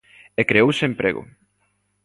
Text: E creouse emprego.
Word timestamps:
E 0.39 0.43
creouse 0.49 0.83
emprego. 0.89 1.21